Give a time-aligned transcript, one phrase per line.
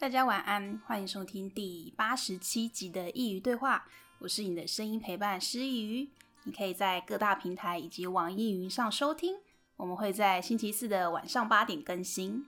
[0.00, 3.84] 大家晚安，欢迎收听第八十七集的佾萮对话。
[4.20, 6.08] 我是你的声音陪伴师佾萮，
[6.44, 9.38] 你可以在各大平台以及网易云上收听。
[9.76, 12.46] 我们会在星期四的晚上八点更新。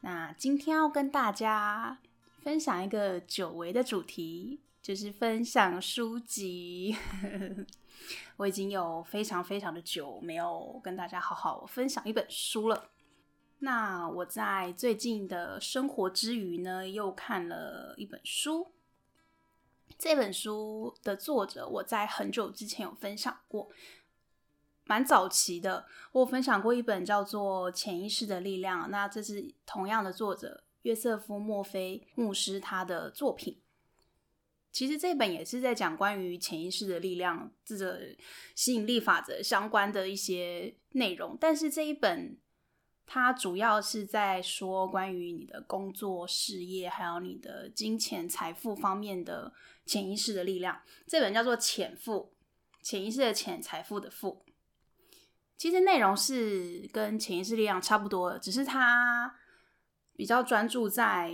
[0.00, 1.98] 那今天要跟大家
[2.42, 6.96] 分享一个久违的主题，就是分享书籍。
[8.38, 12.88] 我已经有非常非常的久没有跟大家好好分享一本书了。
[13.62, 18.72] 那我在最近的生活之余呢，又看了一本书。
[19.98, 23.68] 这本书的作者，我在很久之前有分享过，
[24.84, 25.86] 蛮早期的。
[26.12, 33.60] 我分享过一本叫做《潜意识的力量》，那这是同样的作者约瑟夫·墨菲牧师他的作品。
[34.72, 38.16] 其实这本也是在讲关于潜意识的力量，这个
[38.54, 42.38] 吸引力法则相关的一些内容，但是这一本。
[43.12, 49.52] 它主要是在说关于你的工作、事业，还有你的金钱、财富方面的
[49.84, 50.80] 潜意识的力量。
[51.08, 52.32] 这本叫做《潜富》，
[52.84, 54.44] 潜意识的潜，财富的富。
[55.56, 59.34] 其实内容是跟潜意识力量差不多的，只是它
[60.14, 61.32] 比较专注在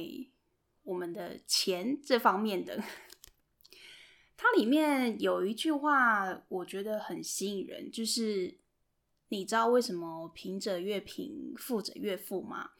[0.83, 2.83] 我们的钱这方面的。
[4.35, 8.61] 它里面有一句话，我觉得很吸引人，就是。
[9.29, 12.71] 你知道为什么贫者越贫，富者越富吗？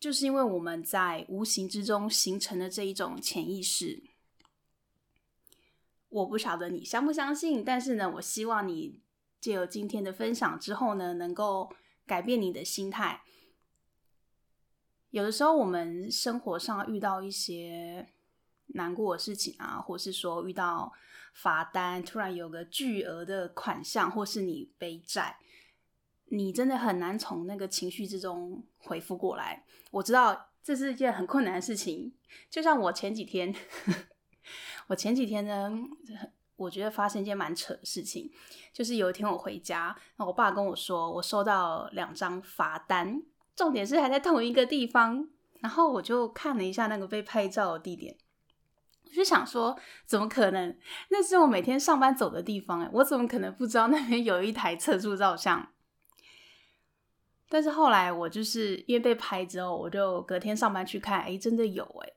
[0.00, 4.02] 就是因为我们在无形之中形成的这一种潜意识。
[6.08, 9.00] 我不晓得你相不相信，但是呢，我希望你
[9.40, 11.72] 借由今天的分享之后呢，能够
[12.04, 13.22] 改变你的心态。
[15.10, 18.08] 有的时候，我们生活上遇到一些
[18.66, 20.92] 难过的事情啊，或是说遇到
[21.32, 25.38] 罚单，突然有个巨额的款项，或是你背债。
[26.34, 29.62] 你真的很难从那个情绪之中恢复过来。
[29.90, 32.10] 我知道这是一件很困难的事情。
[32.48, 33.54] 就像我前几天，
[34.88, 35.70] 我前几天呢，
[36.56, 38.32] 我觉得发生一件蛮扯的事情。
[38.72, 43.22] 就是有一天我回家，那我爸跟我说，我收到两张罚单，
[43.54, 45.28] 重点是还在同一个地方。
[45.60, 48.16] 然后我就看了一下那个被拍照的地点，
[49.04, 50.74] 我就想说，怎么可能？
[51.10, 55.68] 那是我每天上班走的地方，我怎么可能不知道那边有一台测速照相？
[57.52, 62.12] 但是后来我就是因为被拍之后，我就隔天上班去看，哎，真的有哎，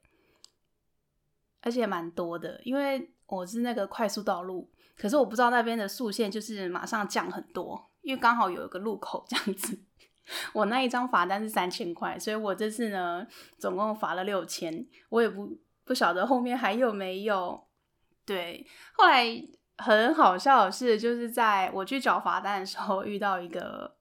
[1.59, 2.62] 而且蛮多的。
[2.63, 9.78] 因为我是那个快速道路，可是我不知道那边的速限就是马上降很多，因为刚好有一个路口这样子。
[10.53, 13.28] 我那一张罚单是三千块，所以我这次呢
[13.59, 17.62] 总共罚了六千，我也不不晓得后面还有没有。
[18.25, 19.25] 对，后来
[19.79, 23.97] 很好笑的是，就是在我去缴罚单的时候遇到一个。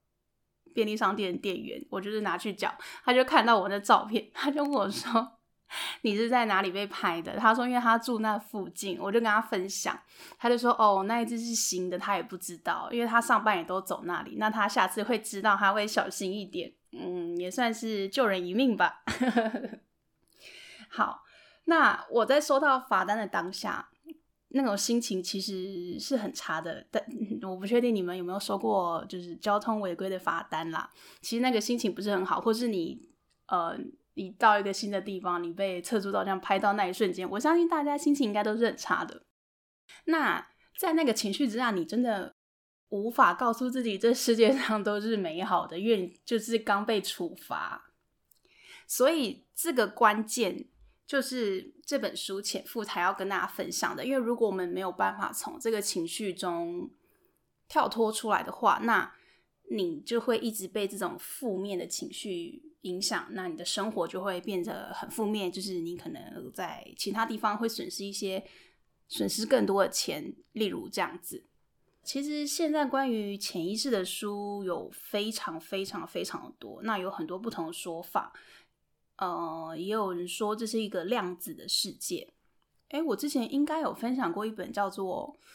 [0.75, 2.69] 便利商店的店员，我就是拿去缴，
[3.05, 5.37] 他就看到我的照片，他就跟我说
[6.03, 9.97] ：“你是在哪里被拍的？”他说：“因为他住那附近。”我就跟他分享，
[10.37, 14.35] 他就说：“哦，那一只是新的，他也不知道，因为他上班也都走那里。
[14.37, 16.73] 那他下次会知道，他会小心一点。
[16.91, 19.01] 嗯，也算是救人一命吧。
[20.91, 21.23] ”好，
[21.63, 23.89] 那我在收到罚单的当下。
[24.57, 27.03] 那种心情其实是很差的，但
[27.43, 30.89] 我不确定你们有没有收过就是交通违规的罚单啦。
[31.21, 33.09] 其实那个心情不是很好，或是你
[33.47, 33.77] 呃，
[34.13, 39.23] 你到一个新的地方，你被测速照相拍到那一瞬间，我相信大家心情应该都是很差的。
[40.05, 40.47] 那
[40.79, 42.33] 在那个情绪之下，你真的
[42.87, 47.91] 无法告诉自己这世界上都是美好的，因为就是刚被处罚，
[48.87, 50.69] 所以这个关键。
[51.07, 56.89] 就是这本书《潜富》才要跟大家分享的，因为如果我们没有办法从这个情绪中
[57.67, 59.13] 跳脱出来的话，那
[59.69, 68.43] 你就会一直被这种负面的情绪影响，那你的生活就会变得很负面，就是你可能在其他地方会损失一些，
[69.07, 71.45] 损失更多的钱，例如这样子。
[72.03, 78.33] 其实现在关于潜意识的书有非常非常非常的多，那有很多不同的说法。
[79.17, 82.33] 呃，也有人说这是一个量子的世界。
[82.89, 85.35] 诶，我之前应该有分享过一本叫做《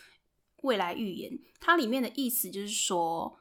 [0.63, 3.39] 未来预言》，它里面的意思就是说，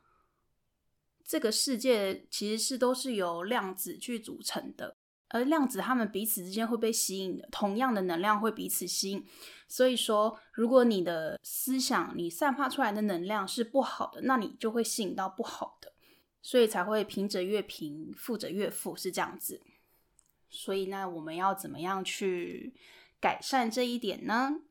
[1.25, 4.95] 这个世界其实是都是由量子去组成的，
[5.29, 9.25] 而量子它们彼此之间会被吸引的，同样的能量会彼此吸引。
[9.67, 15.93] 所以说，如果你的思想你散发出来的能量是不好的，那你就会吸引到不好的，
[16.41, 19.61] 所以才会贫者越贫，富者越富，是这样子。
[20.49, 22.73] 所以，那我们要怎么样去
[23.19, 24.61] 改善这一点呢？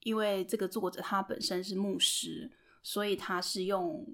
[0.00, 2.50] 因为这个作者他本身是牧师，
[2.82, 4.06] 所以他是用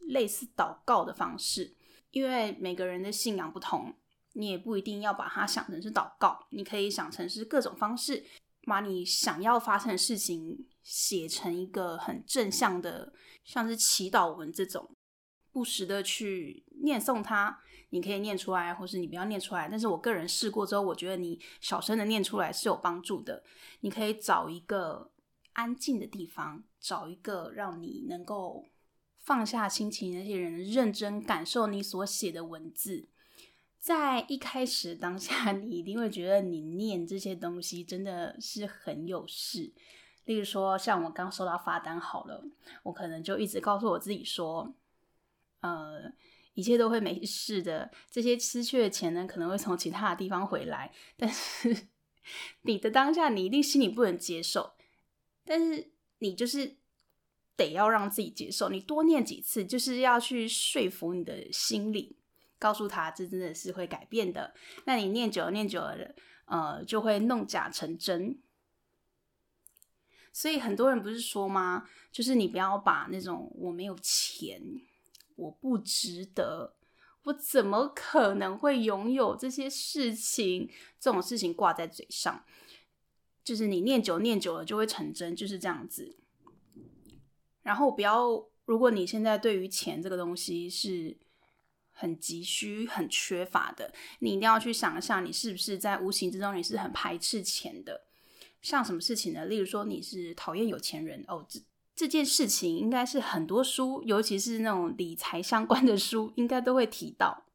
[0.00, 1.74] 类似祷告的方式。
[2.10, 3.94] 因为每个人的信仰不同，
[4.32, 8.24] 你也不一定要把它想成是祷告，你可以想成是各种方式，
[8.64, 13.12] 把你想要发生的事情写成一个很正向的，
[13.44, 14.96] 像是祈祷文这种，
[15.52, 17.60] 不时的去念诵它。
[17.90, 19.68] 你可以念出来，或是你不要念出来。
[19.68, 23.42] 但是我个人试过之后，我觉得你小声的念出来是有帮助的。
[23.80, 25.12] 你可以找一个
[25.52, 28.66] 安静的地方，找一个让你能够
[29.18, 33.08] 放下心情，那些人认真感受你所写的文字。
[33.78, 39.72] 在一开始当下，你一定会觉得你念这些东西真的是很有事。
[40.24, 42.44] 例如说，像我刚收到罚单好了，
[42.82, 44.74] 我可能就一直告诉我自己说，
[45.60, 46.12] 呃，
[46.56, 47.92] 一切都会没事的。
[48.10, 50.92] 这些失去的钱呢，可能会从其他的地方回来。
[51.16, 51.86] 但是
[52.62, 54.74] 你的当下，你一定心里不能接受。
[55.44, 56.78] 但是你就是
[57.56, 58.68] 得要让自己接受。
[58.70, 62.16] 你多念几次，就是要去说服你的心理。
[62.58, 64.54] 告诉他，这真的是会改变的。
[64.86, 66.14] 那你念久了，念久了，
[66.46, 68.38] 呃，就会弄假成真。
[70.32, 71.86] 所以很多人不是说吗？
[72.10, 74.60] 就是你不要把那种我没有钱，
[75.36, 76.74] 我不值得，
[77.22, 80.68] 我怎么可能会拥有这些事情，
[81.00, 82.44] 这种事情挂在嘴上。
[83.44, 86.16] 就是你念久念久了就会成真，就是这样子。
[87.62, 91.16] 然后不要，如果你现在对于钱这个东西是。
[91.98, 98.04] 很急需、很缺乏的，你一定要去想一下，你是不是在无形之中你是很排斥钱的？
[98.60, 99.46] 像什么事情呢？
[99.46, 101.46] 例如说你是讨厌有钱人哦，
[101.96, 107.46] 这件事情应该是很多书，尤其是那种理财相关的书，应该都会提到。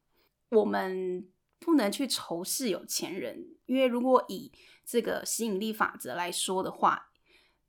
[0.49, 1.29] 我们
[1.59, 4.51] 不能去仇视有钱人，因为如果以
[4.83, 7.11] 这个吸引力法则来说的话，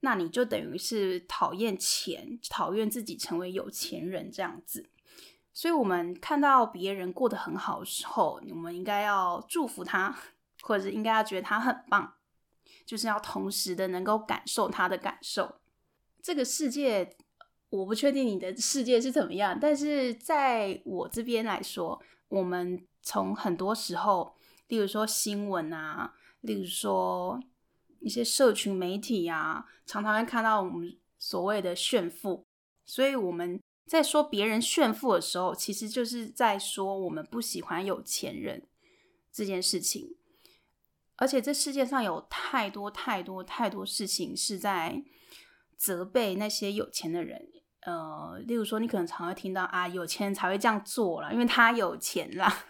[0.01, 4.89] 那你就等于是讨厌钱，讨厌自己成为有钱人这样子。
[5.53, 10.17] 所以，我们看到别人过得很好的时候，我们应该要祝福他，
[10.63, 12.15] 或者应该要觉得他很棒，
[12.87, 15.59] 就是要同时的能够感受他的感受。
[16.23, 17.17] 这个世界，
[17.69, 24.37] 我不确定你的世界是怎么样，但是在我这边来说，我们从很多时候，
[24.69, 27.43] 例如说新闻啊，例如说
[28.01, 32.47] 一些社群媒体啊，常常会看到我们所谓的炫富，
[32.87, 33.61] 所以我们。
[33.85, 38.63] 在说别人炫富的时候，其实就是在说我们不喜欢有钱人
[39.31, 40.17] 这件事情。
[41.17, 45.05] 而且这世界上有太多太多太多事情是在
[45.83, 47.49] 责备那些有钱的人。
[47.81, 52.65] 呃，例如说，你可能常会听到啊，有钱人才会这样做啦，因为他有钱啦。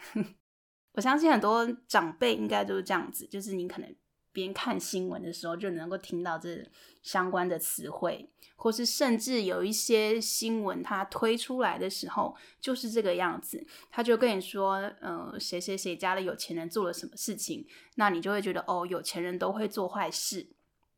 [0.92, 3.94] 我相信很多长辈应该都是这样子，就是你可能。
[4.34, 6.66] 边看新闻的时候，就能够听到这
[7.02, 17.66] 相关的词汇，或是甚至有一些新闻，它推出来的时候就是这个样子，他就跟你说，呃，谁谁谁家的有钱人做了什么事情，
[17.96, 20.48] 那你就会觉得，哦，有钱人都会做坏事。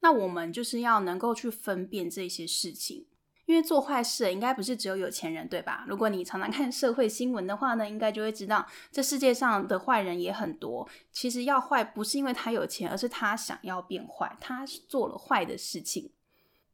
[0.04, 3.06] 那我们就是要能够去分辨这些事情。
[3.46, 5.84] 因为做坏事应该不是只有有钱人，对吧？
[5.88, 10.86] 如果你常常看社会新闻的话呢，应该就会知道这世界上的坏人也很多。
[11.10, 16.10] 其实要坏不是因为他有钱，而是他想要变坏，他做了坏的事情。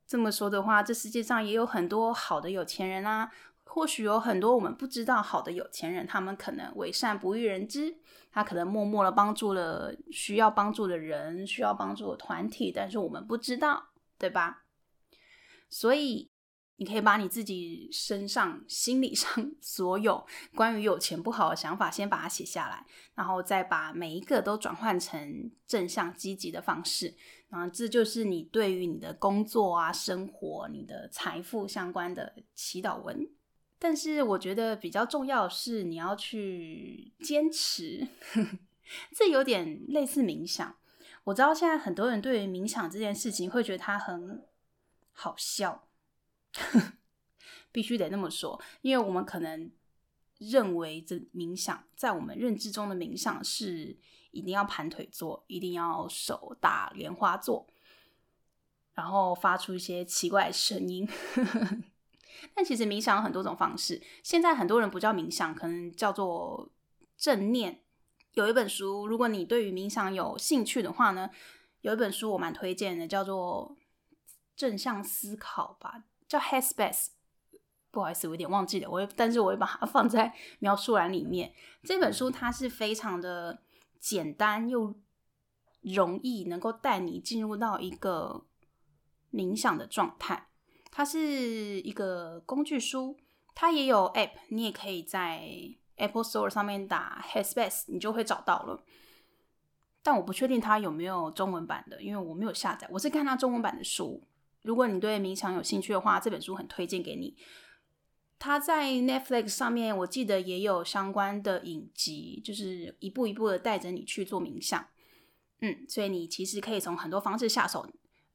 [0.06, 3.30] 这么说的话，这世界上也有很多好的有钱人啊。
[3.72, 7.96] 或许有很多我们不知道好的有钱人，他们可能为善不欲人知，
[8.32, 14.64] 他可能默默的帮助了需要帮助的人，需要帮助的团体，但是我们不知道，对吧？
[15.68, 16.30] 所以。
[16.80, 27.14] 你可以把你自己身上、心理上 所有关于有钱不好的想法，先把它写下来，然后再把每一个都转换成正向、积极的方式。
[27.50, 33.28] 然后这就是你对于你的工作啊、生活、你的财富相关的祈祷文。
[33.80, 38.06] 但是我觉得比较重要的是，你要去坚持。
[39.16, 40.76] 这有点类似冥想。
[41.24, 44.46] 我知道现在很多人对于冥想这件事情会觉得它很
[45.12, 45.88] 好笑。
[47.72, 49.70] 必须得那么说，因为我们可能
[50.38, 53.96] 认为这冥想，在我们认知中的冥想是
[54.32, 57.66] 一定要盘腿坐，一定要手打莲花坐，
[58.92, 61.08] 然后发出一些奇怪的声音。
[62.54, 66.70] 但其实冥想有很多种方式，现在很多人不叫冥想，可能叫做
[67.16, 67.82] 正念。
[68.34, 71.30] 有一本书，如果你对于冥想有兴趣的话呢，
[71.80, 73.76] 有一本书我蛮推荐的，叫做
[74.54, 76.04] 正向思考吧。
[76.28, 77.08] 叫 Headspace，
[77.90, 78.88] 不好意思，我有点忘记了。
[78.88, 81.52] 我会，但是我会把它 放在描述栏里面。
[81.82, 83.62] 这本书它是非常的
[83.98, 84.94] 简单又
[85.80, 88.44] 容易，能够带你进入到一个
[89.32, 90.49] 冥想的状态。
[90.90, 93.16] 它是一个工具书，
[93.54, 95.48] 它也有 App，你也可以在
[95.96, 98.84] Apple Store 上面打 Headspace，你就会找到了。
[100.02, 102.88] 但我不确定它有没有中文版的，因为我没有下载。
[102.90, 104.22] 我是看它中文版的书。
[104.62, 107.36] 如果你对冥想有兴趣的话，这本书很推荐给你。
[108.38, 114.86] 它在 Netflix 上面，我记得也有相关的影集，就是一步一步的带着你去做冥想。
[115.60, 117.86] 嗯，所以你其实可以从很多方式下手。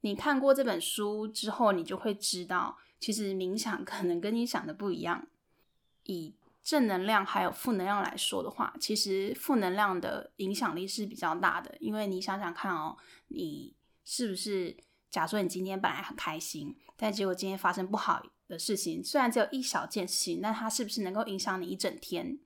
[0.06, 5.26] 你看过这本书之后，你就会知道，其实冥想可能跟你想的不一样。
[6.04, 11.76] 以正能量还有负能量来说的话，其实负能量的影响力是比较大的。
[11.80, 12.96] 因为你想想看哦，
[13.30, 14.78] 你是不是
[15.10, 22.38] 假说你今天本来很开心，但结果今天发生不好的事情，虽然只有一小件事情，但它是不是能够影响你一整天？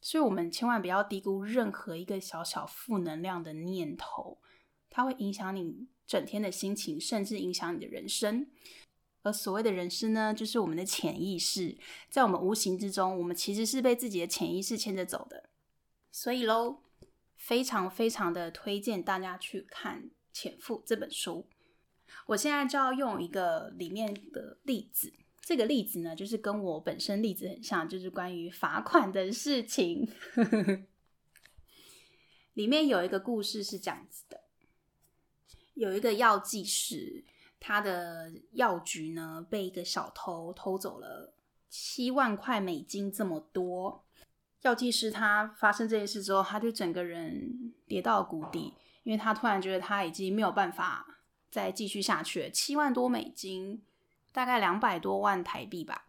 [0.00, 4.38] 所以，我们千万不要低估任何一个小小负能量的念头，
[4.90, 8.46] 它会影响你整天的心情，甚至影响你的人生。
[9.22, 11.78] 而所谓的人生呢，就是我们的潜意识，
[12.08, 15.50] 在我们无形之中，我们其实是被自己的潜意识牵着走的。
[16.10, 16.78] 所以喽，
[17.36, 21.46] 非常非常的推荐大家去看《潜伏》这本书。
[22.26, 30.08] 我现在就要用一个里面的例子，这个例子呢，就是跟我本身例子很像，就是关于罚款的事情。
[32.54, 34.39] 里面有一个故事是这样子的，
[35.80, 37.24] 有一个药剂师。
[37.62, 41.34] 他的药局呢，被一个小偷偷走了
[41.68, 44.02] 七万块美金这么多。
[44.62, 48.72] 药剂师他发生这件事之后，他就整个人跌到谷底，
[49.02, 51.18] 因为他突然觉得他已经没有办法
[51.50, 52.50] 再继续下去了。
[52.50, 53.82] 七万多美金，
[54.32, 56.06] 大概两百多万台币吧。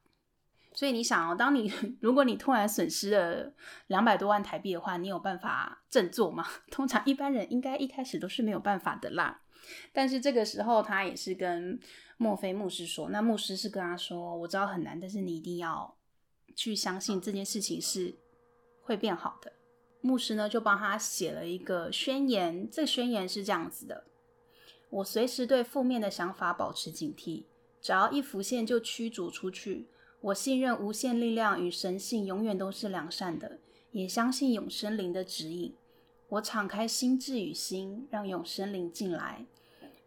[0.74, 3.54] 所以你想哦，当你 如果你突然损失了
[3.88, 6.48] 两百多万台币的话，你有办法振作吗？
[6.72, 9.42] 通常一般人应该一开始都是没有办法的啦。
[9.94, 11.80] 但是这个时候，他也是跟
[12.18, 15.96] 墨菲牧师说，那牧师是跟他说：“我知道很难，但是你一定要
[16.56, 18.16] 去相信这件事情是
[18.82, 19.52] 会变好的。”
[20.02, 24.06] 牧师呢就帮他写了一个宣言，这个宣言是这样子的
[24.90, 27.44] ：“我随时对负面的想法保持警惕，
[27.82, 29.88] 只要一浮现就驱逐出去。
[30.22, 33.60] 我信任无限力量与神性永远都是良善的，
[33.92, 35.76] 也相信永生灵的指引。
[36.32, 39.46] 我敞开心智与心，让永生灵进来。”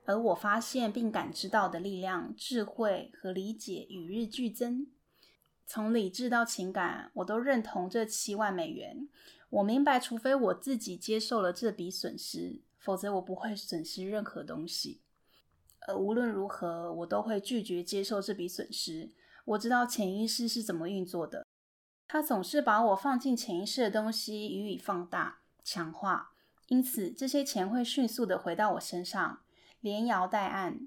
[0.06, 4.86] 而我发现并感知到的力量、智慧和理解与日俱增。
[5.66, 9.08] 从理智到情感，我都认同这七万美元。
[9.50, 15.00] 我明白，除非我自己接受了这笔损失，否则我不会损失任何东西。
[15.86, 19.10] 而无论如何，我都会拒绝接受这笔损失。
[19.44, 21.46] 我知道潜意识是怎么运作的，
[22.08, 26.32] 它总是把我放进潜意识的东西予以放大、强化，
[26.68, 29.40] 因此这些钱会迅速地回到我身上。
[29.80, 30.86] 连摇带按，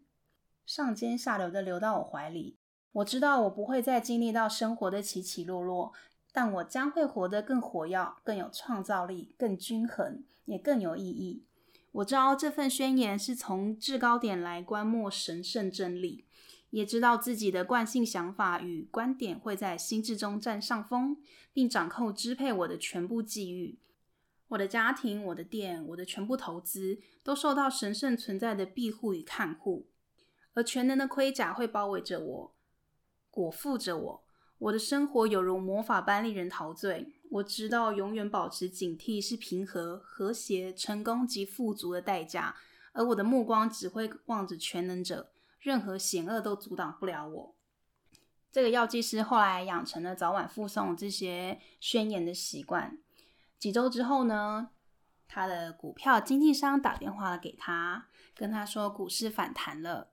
[0.66, 2.56] 上尖下流的流到我怀里。
[2.94, 5.94] 我知道我不会再经历到生活的起起落落，
[6.32, 11.44] 但我将会活得更活跃、更有创造力、更均衡，也更有意义。
[11.92, 16.26] 我知道这份宣言是从制高点来观摩神圣真理，
[16.72, 21.18] 也知道自己的惯性想法与观点会在心智中占上风，
[21.54, 23.78] 并掌控支配我的全部际遇。
[24.50, 29.88] 我的家庭、我的店、我的全部投资，都受到神圣存在的庇护与看护，
[30.54, 32.56] 而全能的盔甲会包围着我，
[33.30, 34.24] 裹覆着我。
[34.60, 37.14] 我的生活有如魔法般令人陶醉。
[37.30, 42.56] 我知道永远保持警惕是平和、和谐、成功及富足的代价，
[42.94, 47.56] 而我的目光只会望着全能者，任何险恶都阻挡不了我。
[48.50, 52.98] 这个药剂师后来养成了早晚复诵这些宣言的习惯。
[53.60, 54.70] 几周之后呢，
[55.28, 60.12] 他的股票经纪商打电话给他，跟他说股市反弹了，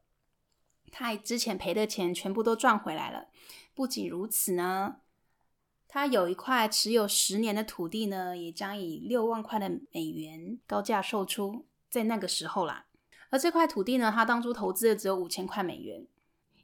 [0.90, 3.28] 他之前赔的钱全部都赚回来了。
[3.74, 4.96] 不仅如此呢，
[5.86, 11.66] 他有一块持有十年的土地呢，也将以六万块的美元高价售出。
[11.90, 12.86] 在那个时候啦，
[13.30, 16.06] 而这块土地呢，他当初投资的只有五千块美元。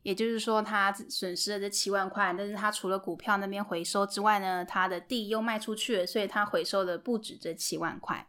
[0.03, 8.27] 也就是说，他损失了这七万块，但是他除了股票那边回收之外呢，他的地又卖出去了，所以他回收的不止这七万块。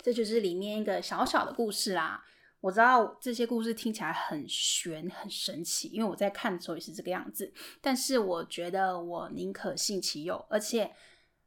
[0.00, 2.24] 这就是里面一个小小的故事啦。
[2.62, 7.52] 我知道这些故事听起来很玄、很神奇，因为我在看的时候也是这个样子。
[7.82, 10.94] 但是我觉得我宁可信其有，而且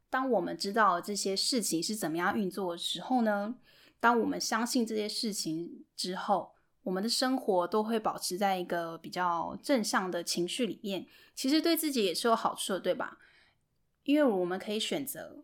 [0.08, 3.56] 当我们知道这些事情是怎么样运作的时候呢，
[3.98, 6.53] 当我们相信这些事情之后。
[6.84, 13.18] 我们的生活都会保持在一个比较正向的情绪里面，其实对自己也是有好处的，对吧？
[14.04, 15.42] 因为我们可以选择。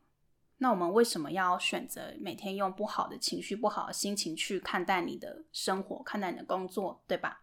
[0.58, 7.42] 那我们为什么要选择每天用不好的情绪、不好的心情去看待你的生活、看待你的工作，对吧？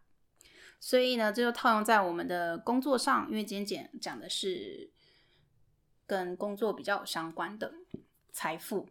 [0.79, 4.91] 所以呢，这就套用在我们的工作上，因为今天讲讲的是
[6.05, 7.73] 跟工作比较有相关的
[8.31, 8.87] 财富。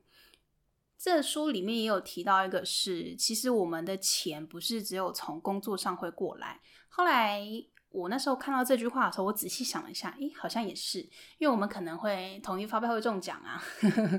[0.98, 6.60] 这书里面也有提到一个是，其实我们的钱不是只有从工作上会过来。
[6.88, 7.42] 后来
[7.90, 11.00] 我那时候看到这句话的时候，我仔细想了一下，诶，好像也是，
[11.38, 13.62] 因为我们可能会统一发票会中奖啊，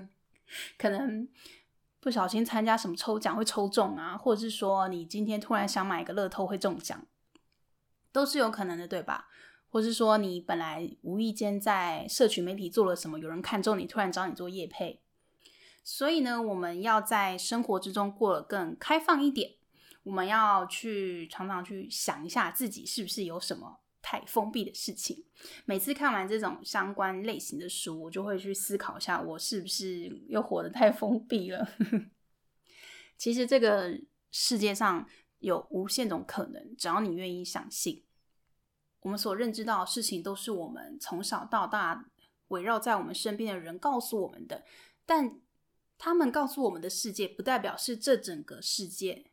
[0.77, 1.27] 可能
[1.99, 7.05] 不小心参加什么抽奖会抽中啊，或者是说你今天突然想买一个乐透会中奖，
[8.11, 9.27] 都是有可能的，对吧？
[9.69, 15.01] 或是说你本来无意间在社群媒体做了什么，有人看中你，突然找你做业配。
[15.89, 19.53] 所以呢，我们要在生活之中过得更开放一点。
[20.03, 25.23] 我们要去常常去想一下自己是不是有什么太封闭的事情。
[25.63, 31.65] 每次看完这种相关类型的书，我就会去思考一下，我是不是又活得太封闭了？
[33.17, 33.97] 其实这个
[34.29, 35.07] 世界上
[35.39, 38.03] 有无限种可能，只要你愿意相信。
[38.99, 42.09] 我们所认知到的事情，都是我们从小到大
[42.49, 44.65] 围绕在我们身边的人告诉我们的，
[45.05, 45.39] 但。
[45.97, 49.31] 他们告诉我们的世界，不代表是这整个世界，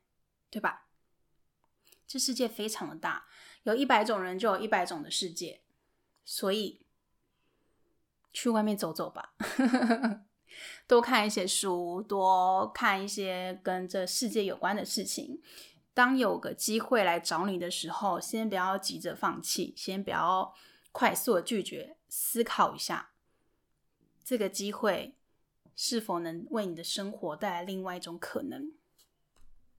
[0.51, 0.89] 对吧？
[2.07, 3.27] 这世界非常的大，
[3.65, 5.63] 有一百种人就有一百种的世界，
[6.25, 6.87] 所以
[8.33, 9.35] 去外面走走吧，
[10.87, 15.43] 多看一些书，多看一些跟这世界有关的事情。
[15.93, 20.55] 当有个机会来找你的时候，先不要急着放弃，先不要
[20.93, 23.11] 快速的拒绝，思考一下
[24.25, 25.17] 这个机会。
[25.77, 28.73] 是否能为你的生活带来另外一种可能？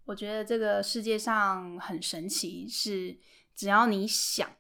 [0.06, 3.18] 我觉得这个世界上很神奇，是
[3.56, 4.56] 只要你想，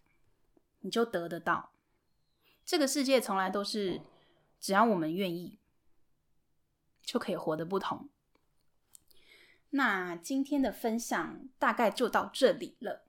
[0.79, 1.71] 你就得得到。
[2.65, 4.01] 这个世界从来都是
[4.59, 5.59] 只要我们愿意，
[7.03, 8.09] 就可以活得不同。
[9.69, 13.05] 那今天的分享大概就到这里了。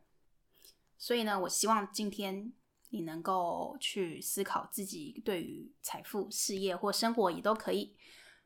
[0.98, 2.52] 所以呢，我希望今天。
[2.90, 7.94] 你能够去思考自己对于财富、事业或生活也都可以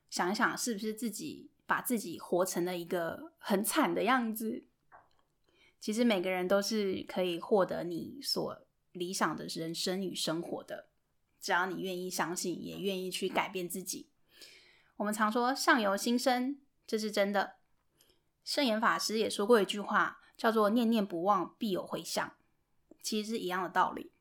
[0.09, 4.65] 想一想，是不是自己把自己活成了一个很惨的样子？
[5.79, 8.61] 其实每个人都是可以获得你所
[8.91, 10.89] 理想的人生与生活的，
[11.39, 14.09] 只要你愿意相信，也愿意去改变自己。
[14.97, 17.55] 我们常说“相由心生”，这是真的。
[18.43, 22.35] 圣严法师也说过一句话，叫做“念念不忘，必有回响”，
[23.01, 24.11] 其实是一样的道理。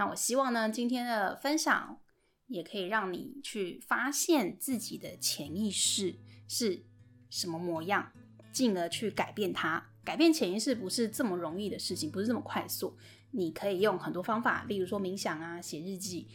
[0.00, 1.98] 那我希望呢，今天的分享
[2.46, 6.14] 也可以让你去发现自己的潜意识
[6.48, 6.86] 是
[7.28, 8.10] 什么模样，
[8.50, 9.90] 进而去改变它。
[10.02, 12.96] 改变潜意识不是这么容易的事情，不是这么快速。
[13.32, 16.26] 你可以用很多方法，例如说冥想啊、写日记。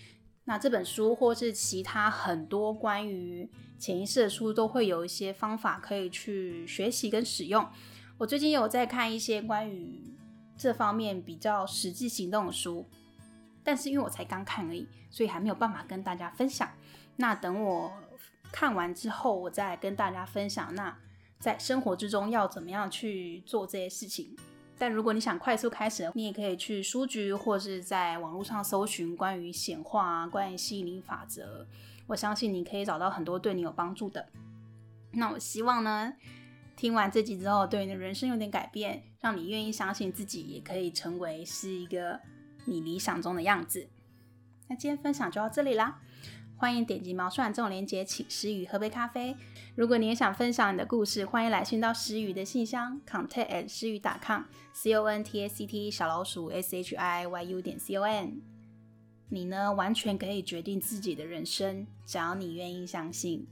[0.43, 3.49] 那这本书或是其他很多关于
[3.79, 7.67] 潜意识的书，都会有一些方法可以去学习跟使用。
[8.19, 10.15] 我最近有在看一些关于
[10.55, 12.85] 这方面比较实际行动的书。
[13.65, 16.69] 但是因为我才刚看而已，所以还没有办法跟大家分享。
[17.15, 17.91] 那等我
[18.51, 20.73] 看完之后，我再跟大家分享。
[20.75, 20.95] 那
[21.39, 24.37] 在生活之中要怎么样去做这些事情？
[24.77, 31.65] 但如果你想快速开始，你也可以去书局或是在网络上搜寻关于显化、关于吸引力法则。
[32.05, 34.27] 我相信你可以找到很多对你有帮助的。
[35.11, 36.13] 那我希望呢，
[36.75, 42.19] 听完这集之后，对你的人生有点改变，让你愿意相信自己也可以成为是一个。
[42.65, 43.87] 你理想中的样子。
[44.67, 46.01] 那今天分享就到这里啦，
[46.57, 49.35] 欢迎点击描述栏这种连接，请诗雨喝杯咖啡。
[49.75, 57.61] 如果你也想分享你的故事，欢迎来信到诗雨的信箱，contact at 师佾 .com，c o n t a c t 小老鼠 s h i y u
[57.61, 58.41] 点 c o n。
[59.29, 63.47] 你呢，完全可以决定自己的人生，只要你愿意相信。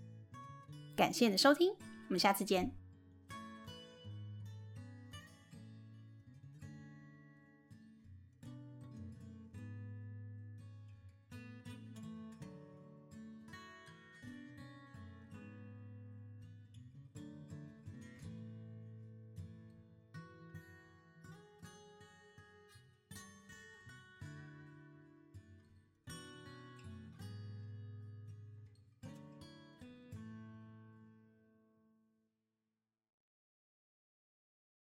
[0.96, 1.72] 感谢你的收听，
[2.08, 2.83] 我们下次见。